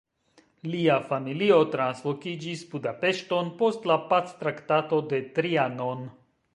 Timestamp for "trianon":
5.39-6.07